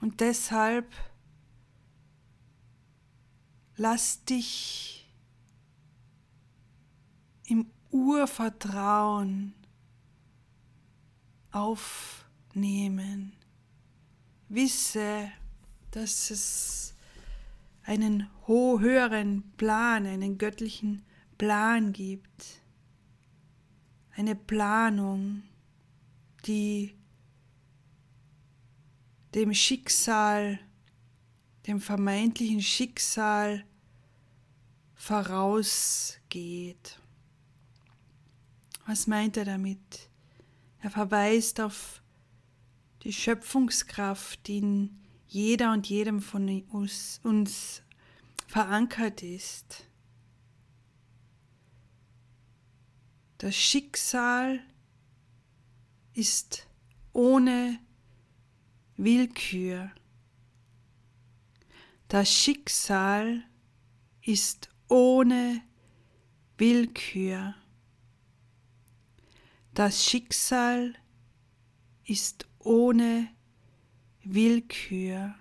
Und 0.00 0.20
deshalb 0.20 0.90
lass 3.76 4.24
dich 4.24 5.06
im 7.44 7.70
Urvertrauen 7.90 9.52
aufnehmen. 11.50 13.32
Wisse, 14.48 15.30
dass 15.90 16.30
es 16.30 16.94
einen 17.82 18.30
höheren 18.46 19.42
Plan, 19.58 20.06
einen 20.06 20.38
göttlichen 20.38 21.05
Plan 21.38 21.92
gibt. 21.92 22.62
Eine 24.14 24.34
Planung, 24.34 25.42
die 26.46 26.94
dem 29.34 29.52
Schicksal, 29.52 30.58
dem 31.66 31.80
vermeintlichen 31.80 32.62
Schicksal 32.62 33.64
vorausgeht. 34.94 36.98
Was 38.86 39.06
meint 39.06 39.36
er 39.36 39.44
damit? 39.44 40.08
Er 40.80 40.90
verweist 40.90 41.60
auf 41.60 42.00
die 43.02 43.12
Schöpfungskraft, 43.12 44.46
die 44.46 44.58
in 44.58 45.06
jeder 45.28 45.72
und 45.72 45.88
jedem 45.88 46.20
von 46.20 46.62
uns, 46.70 47.20
verankert 48.46 49.22
ist. 49.22 49.85
Das 53.38 53.54
Schicksal 53.54 54.60
ist 56.14 56.66
ohne 57.12 57.78
Willkür. 58.96 59.90
Das 62.08 62.32
Schicksal 62.32 63.42
ist 64.22 64.70
ohne 64.88 65.60
Willkür. 66.56 67.54
Das 69.74 70.02
Schicksal 70.02 70.94
ist 72.04 72.48
ohne 72.58 73.28
Willkür. 74.24 75.34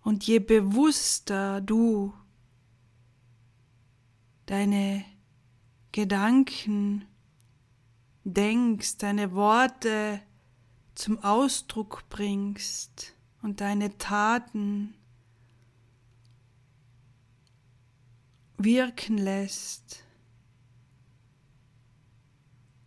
Und 0.00 0.26
je 0.26 0.38
bewusster 0.38 1.60
du 1.60 2.14
deine 4.46 5.04
Gedanken 5.92 7.04
denkst, 8.24 8.98
deine 8.98 9.32
Worte 9.32 10.20
zum 10.94 11.22
Ausdruck 11.22 12.04
bringst 12.08 13.14
und 13.42 13.60
deine 13.60 13.96
Taten 13.98 14.94
wirken 18.56 19.18
lässt, 19.18 20.02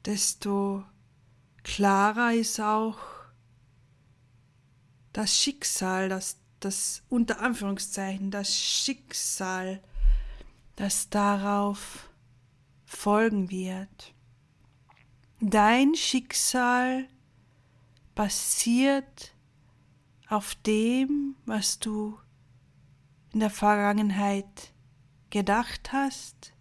desto 0.05 0.83
klarer 1.63 2.33
ist 2.33 2.59
auch 2.59 2.97
das 5.13 5.35
Schicksal, 5.35 6.09
das, 6.09 6.37
das 6.59 7.03
unter 7.09 7.41
Anführungszeichen, 7.41 8.31
das 8.31 8.57
Schicksal, 8.57 9.81
das 10.79 11.09
darauf 11.09 12.09
folgen 12.85 13.49
wird. 13.49 14.13
Dein 15.41 15.93
Schicksal 15.93 17.09
basiert 18.15 19.35
auf 20.29 20.55
dem, 20.55 21.35
was 21.45 21.79
du 21.79 22.17
in 23.33 23.41
der 23.41 23.49
Vergangenheit 23.49 24.71
gedacht 25.29 25.91
hast, 25.91 26.53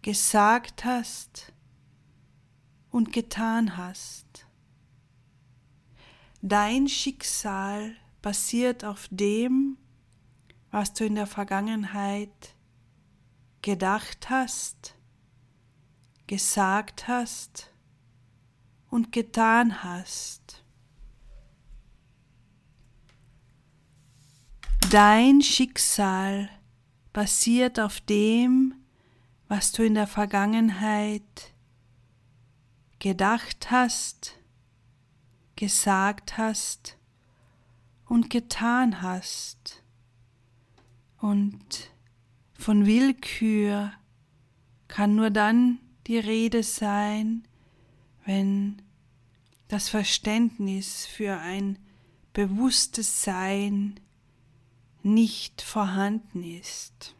gesagt 0.00 0.86
hast 0.86 1.52
und 2.90 3.12
getan 3.12 3.76
hast. 3.76 4.46
Dein 6.40 6.88
Schicksal 6.88 7.96
basiert 8.22 8.82
auf 8.82 9.08
dem, 9.10 9.76
was 10.70 10.94
du 10.94 11.04
in 11.04 11.16
der 11.16 11.26
Vergangenheit 11.26 12.53
gedacht 13.64 14.28
hast, 14.28 14.94
gesagt 16.26 17.08
hast 17.08 17.70
und 18.90 19.10
getan 19.10 19.82
hast. 19.82 20.62
Dein 24.90 25.40
Schicksal 25.40 26.50
basiert 27.14 27.80
auf 27.80 28.02
dem, 28.02 28.74
was 29.48 29.72
du 29.72 29.82
in 29.82 29.94
der 29.94 30.08
Vergangenheit 30.08 31.54
gedacht 32.98 33.70
hast, 33.70 34.36
gesagt 35.56 36.36
hast 36.36 36.98
und 38.04 38.28
getan 38.28 39.00
hast. 39.00 39.82
Und 41.16 41.93
von 42.64 42.86
Willkür 42.86 43.92
kann 44.88 45.14
nur 45.14 45.28
dann 45.28 45.80
die 46.06 46.16
Rede 46.16 46.62
sein, 46.62 47.46
wenn 48.24 48.80
das 49.68 49.90
Verständnis 49.90 51.04
für 51.04 51.36
ein 51.36 51.78
bewusstes 52.32 53.22
Sein 53.22 54.00
nicht 55.02 55.60
vorhanden 55.60 56.42
ist. 56.42 57.14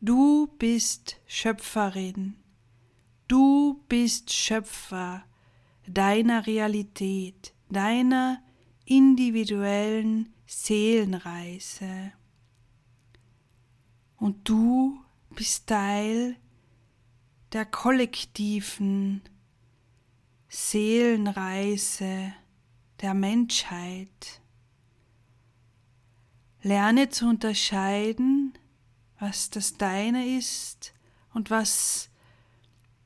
Du 0.00 0.46
bist 0.58 1.20
Schöpferin, 1.26 2.36
du 3.28 3.84
bist 3.90 4.32
Schöpfer 4.32 5.22
deiner 5.86 6.46
Realität, 6.46 7.52
deiner 7.68 8.42
individuellen 8.86 10.32
Seelenreise. 10.46 12.12
Und 14.20 14.46
du 14.46 15.00
bist 15.30 15.66
Teil 15.66 16.36
der 17.52 17.64
kollektiven 17.64 19.22
Seelenreise 20.48 22.34
der 23.00 23.14
Menschheit. 23.14 24.42
Lerne 26.62 27.08
zu 27.08 27.30
unterscheiden, 27.30 28.52
was 29.18 29.48
das 29.48 29.78
Deine 29.78 30.36
ist 30.36 30.92
und 31.32 31.50
was 31.50 32.10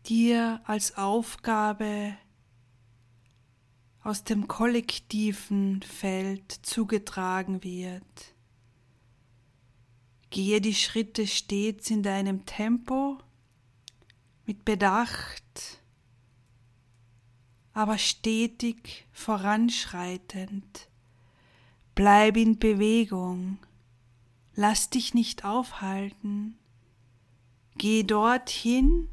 dir 0.07 0.61
als 0.65 0.97
Aufgabe 0.97 2.17
aus 4.03 4.25
dem 4.25 4.49
kollektiven 4.49 5.81
Feld 5.83 6.51
zugetragen 6.51 7.63
wird. 7.63 8.34
Gehe 10.35 10.61
die 10.61 10.75
Schritte 10.75 11.29
stets 11.29 11.93
in 11.93 12.03
deinem 12.03 12.45
Tempo, 12.45 13.19
mit 14.47 14.65
Bedacht, 14.65 15.81
aber 17.73 17.99
stetig 17.99 19.07
voranschreitend. 19.13 20.89
Bleib 21.95 22.37
in 22.37 22.59
Bewegung, 22.59 23.59
lass 24.57 24.91
dich 24.91 25.15
nicht 25.15 25.45
aufhalten. 25.45 26.59
Geh 27.77 28.03
dorthin, 28.03 29.09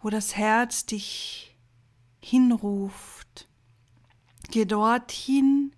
wo 0.00 0.10
das 0.10 0.36
Herz 0.36 0.86
dich 0.86 1.56
hinruft. 2.20 3.48
Geh 4.52 4.64
dorthin, 4.64 5.74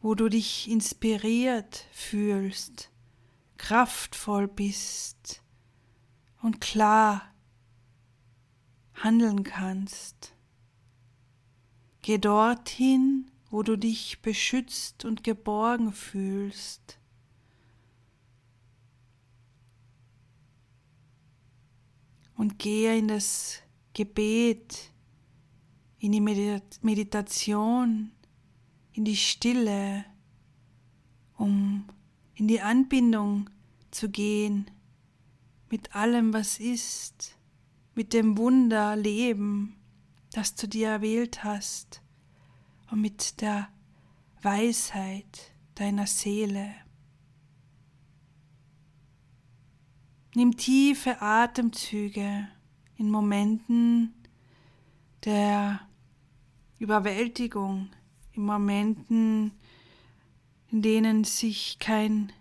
wo 0.00 0.14
du 0.14 0.28
dich 0.28 0.70
inspiriert 0.70 1.86
fühlst, 1.92 2.90
kraftvoll 3.56 4.46
bist 4.46 5.42
und 6.40 6.60
klar 6.60 7.34
handeln 8.94 9.42
kannst. 9.44 10.34
Geh 12.02 12.18
dorthin, 12.18 13.30
wo 13.50 13.62
du 13.62 13.76
dich 13.76 14.22
beschützt 14.22 15.04
und 15.04 15.24
geborgen 15.24 15.92
fühlst. 15.92 16.98
Und 22.36 22.58
gehe 22.58 22.96
in 22.96 23.08
das 23.08 23.60
Gebet, 23.94 24.92
in 25.98 26.12
die 26.12 26.20
Meditation, 26.20 28.12
in 28.98 29.04
die 29.04 29.16
Stille, 29.16 30.04
um 31.36 31.84
in 32.34 32.48
die 32.48 32.60
Anbindung 32.60 33.48
zu 33.92 34.10
gehen 34.10 34.68
mit 35.70 35.94
allem, 35.94 36.32
was 36.32 36.58
ist, 36.58 37.38
mit 37.94 38.12
dem 38.12 38.36
Wunder 38.36 38.96
Leben, 38.96 39.76
das 40.32 40.56
du 40.56 40.66
dir 40.66 40.88
erwählt 40.88 41.44
hast 41.44 42.02
und 42.90 43.00
mit 43.00 43.40
der 43.40 43.68
Weisheit 44.42 45.52
deiner 45.76 46.08
Seele. 46.08 46.74
Nimm 50.34 50.56
tiefe 50.56 51.22
Atemzüge 51.22 52.48
in 52.96 53.12
Momenten 53.12 54.12
der 55.24 55.86
Überwältigung, 56.80 57.90
in 58.38 58.44
Momenten, 58.44 59.52
in 60.70 60.80
denen 60.80 61.24
sich 61.24 61.78
kein 61.80 62.32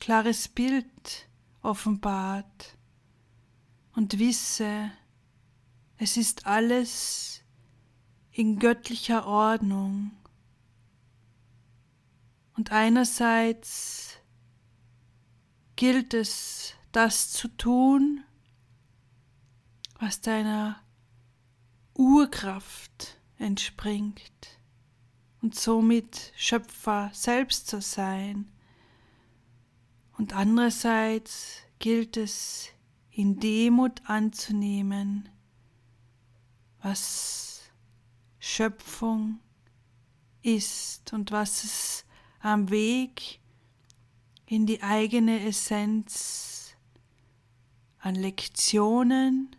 klares 0.00 0.48
Bild 0.48 1.28
offenbart 1.62 2.76
und 3.94 4.18
wisse, 4.18 4.90
es 5.96 6.16
ist 6.16 6.46
alles 6.46 7.42
in 8.32 8.58
göttlicher 8.58 9.26
Ordnung. 9.26 10.10
Und 12.56 12.72
einerseits 12.72 14.18
gilt 15.76 16.14
es, 16.14 16.74
das 16.90 17.30
zu 17.30 17.48
tun, 17.48 18.24
was 19.98 20.20
deiner 20.20 20.80
Urkraft 21.94 23.18
entspringt 23.38 24.33
und 25.44 25.54
somit 25.54 26.32
Schöpfer 26.36 27.10
selbst 27.12 27.66
zu 27.66 27.82
sein. 27.82 28.50
Und 30.16 30.32
andererseits 30.32 31.58
gilt 31.78 32.16
es 32.16 32.70
in 33.10 33.40
Demut 33.40 34.00
anzunehmen, 34.06 35.28
was 36.80 37.60
Schöpfung 38.38 39.38
ist 40.40 41.12
und 41.12 41.30
was 41.30 41.62
es 41.62 42.06
am 42.40 42.70
Weg 42.70 43.38
in 44.46 44.64
die 44.64 44.82
eigene 44.82 45.44
Essenz 45.46 46.74
an 47.98 48.14
Lektionen 48.14 49.54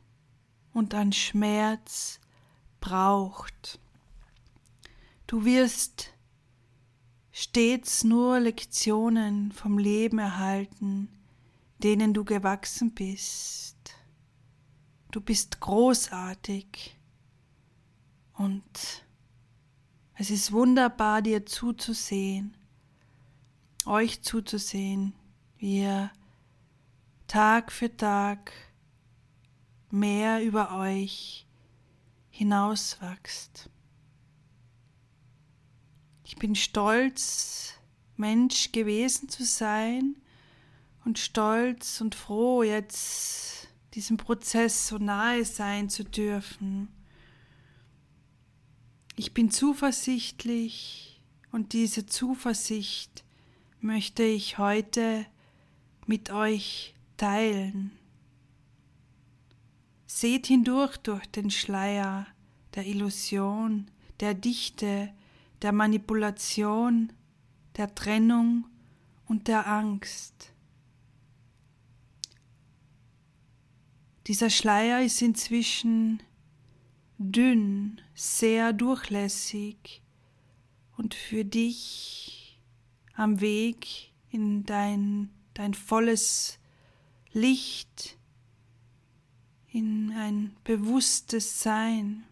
und 0.74 0.96
an 0.96 1.14
Schmerz 1.14 2.20
braucht. 2.82 3.80
Du 5.28 5.44
wirst 5.44 6.14
stets 7.32 8.04
nur 8.04 8.40
Lektionen 8.40 9.52
vom 9.52 9.80
Leben 9.80 10.20
erhalten, 10.20 11.10
denen 11.80 12.14
du 12.14 12.24
gewachsen 12.24 12.92
bist. 12.92 13.76
Du 15.12 15.22
bist 15.22 15.60
großartig 15.60 16.96
und 18.34 19.04
es 20.14 20.30
ist 20.30 20.52
wunderbar, 20.52 21.22
dir 21.22 21.46
zuzusehen, 21.46 22.56
euch 23.86 24.22
zuzusehen, 24.22 25.14
wie 25.58 25.80
ihr 25.80 26.12
Tag 27.28 27.72
für 27.72 27.96
Tag 27.98 28.52
mehr 29.90 30.44
über 30.44 30.78
euch 30.78 31.48
hinauswachst. 32.30 33.70
Ich 36.28 36.38
bin 36.38 36.56
stolz, 36.56 37.76
Mensch 38.18 38.72
gewesen 38.72 39.30
zu 39.30 39.46
sein 39.46 40.16
und 41.06 41.20
stolz 41.20 42.02
und 42.02 42.16
froh, 42.16 42.64
jetzt 42.64 43.68
diesem 43.94 44.18
Prozess 44.18 44.88
so 44.88 44.98
nahe 44.98 45.46
sein 45.46 45.88
zu 45.88 46.04
dürfen. 46.04 46.88
Ich 49.16 49.36
bin 49.36 49.52
zuversichtlich 49.52 51.22
und 51.52 51.74
diese 51.74 52.08
Zuversicht 52.08 53.24
möchte 53.80 54.24
ich 54.24 54.58
heute 54.58 55.28
mit 56.08 56.32
euch 56.32 56.96
teilen. 57.18 57.92
Seht 60.08 60.48
hindurch 60.48 60.98
durch 60.98 61.28
den 61.28 61.52
Schleier 61.52 62.26
der 62.74 62.88
Illusion, 62.88 63.92
der 64.22 64.34
Dichte, 64.34 65.14
der 65.62 65.72
Manipulation, 65.72 67.14
der 67.78 67.94
Trennung 67.96 68.66
und 69.26 69.48
der 69.48 69.68
Angst. 69.68 70.52
Dieser 74.28 74.50
Schleier 74.50 75.02
ist 75.04 75.22
inzwischen 75.22 76.22
dünn, 77.18 78.02
sehr 78.16 78.74
durchlässig 78.74 80.02
und 80.98 81.14
für 81.14 81.46
dich 81.46 82.60
am 83.14 83.40
Weg 83.40 84.12
in 84.30 84.66
dein, 84.66 85.30
dein 85.54 85.74
volles 85.74 86.60
Licht, 87.32 88.18
in 89.68 90.14
ein 90.14 90.56
bewusstes 90.64 91.62
Sein, 91.62 92.24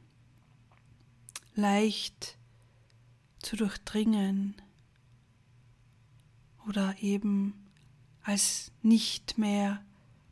leicht 1.55 2.38
zu 3.43 3.56
durchdringen 3.56 4.56
oder 6.67 6.95
eben 7.01 7.53
als 8.23 8.71
nicht 8.82 9.38
mehr 9.38 9.84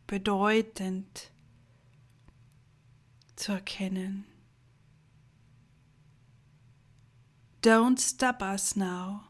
bedeutend 0.08 1.32
zu 3.36 3.52
erkennen. 3.52 4.26
Don't 7.64 8.00
stop 8.00 8.42
us 8.42 8.76
now. 8.76 9.22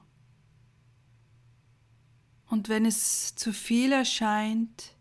Und 2.47 2.69
wenn 2.69 2.85
es 2.85 3.35
zu 3.35 3.53
viel 3.53 3.91
erscheint, 3.91 4.95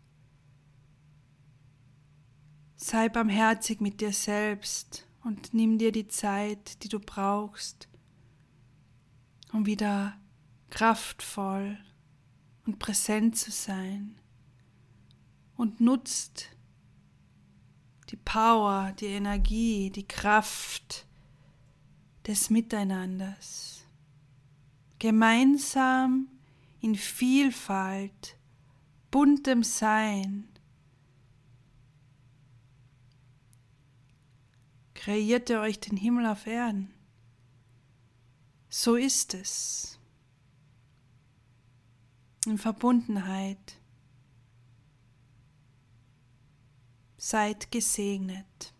sei 2.75 3.09
barmherzig 3.09 3.79
mit 3.79 4.01
dir 4.01 4.13
selbst 4.13 5.05
und 5.23 5.53
nimm 5.53 5.77
dir 5.77 5.91
die 5.91 6.07
Zeit, 6.07 6.83
die 6.83 6.89
du 6.89 6.99
brauchst, 6.99 7.87
um 9.51 9.65
wieder 9.65 10.17
kraftvoll 10.69 11.77
und 12.65 12.79
präsent 12.79 13.37
zu 13.37 13.51
sein 13.51 14.15
und 15.57 15.81
nutzt 15.81 16.49
die 18.09 18.17
Power, 18.17 18.93
die 18.99 19.07
Energie, 19.07 19.89
die 19.89 20.07
Kraft 20.07 21.05
des 22.27 22.49
Miteinanders. 22.49 23.85
Gemeinsam 24.99 26.27
in 26.79 26.95
Vielfalt, 26.95 28.37
buntem 29.09 29.63
Sein, 29.63 30.47
kreierte 34.93 35.59
euch 35.59 35.79
den 35.79 35.97
Himmel 35.97 36.27
auf 36.27 36.45
Erden. 36.45 36.93
So 38.73 38.95
ist 38.95 39.33
es. 39.33 39.99
In 42.45 42.57
Verbundenheit. 42.57 43.75
Seid 47.17 47.69
gesegnet. 47.69 48.73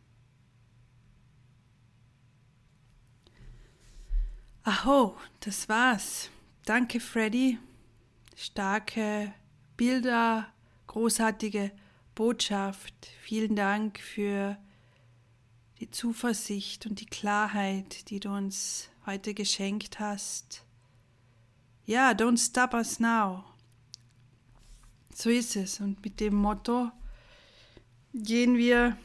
Aho, 4.63 5.17
das 5.41 5.67
war's. 5.67 6.29
Danke, 6.63 7.01
Freddy. 7.01 7.59
Starke 8.37 9.33
Bilder, 9.75 10.47
großartige 10.87 11.69
Botschaft. 12.15 12.95
Vielen 13.23 13.57
Dank 13.57 13.99
für 13.99 14.57
die 15.79 15.91
Zuversicht 15.91 16.85
und 16.85 17.01
die 17.01 17.07
Klarheit, 17.07 18.09
die 18.09 18.21
du 18.21 18.29
uns 18.29 18.89
heute 19.05 19.33
geschenkt 19.33 19.99
hast. 19.99 20.63
Ja, 21.85 22.11
don't 22.11 22.37
stop 22.37 22.73
us 22.73 22.99
now. 22.99 23.43
So 25.13 25.29
ist 25.29 25.55
es. 25.55 25.79
Und 25.79 26.03
mit 26.03 26.19
dem 26.19 26.35
Motto 26.35 26.91
gehen 28.13 28.57
wir 28.57 28.97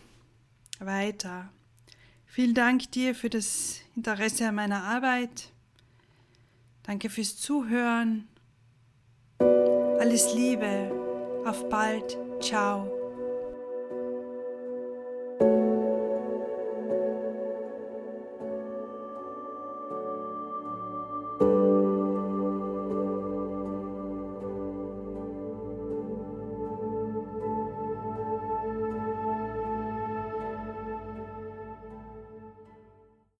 weiter. 0.78 1.50
Vielen 2.26 2.54
Dank 2.54 2.90
dir 2.92 3.14
für 3.14 3.30
das 3.30 3.80
Interesse 3.94 4.48
an 4.48 4.54
meiner 4.54 4.82
Arbeit. 4.82 5.50
Danke 6.82 7.10
fürs 7.10 7.36
Zuhören. 7.36 8.28
Alles 9.38 10.34
Liebe. 10.34 10.92
Auf 11.44 11.68
bald. 11.68 12.16
Ciao. 12.40 12.95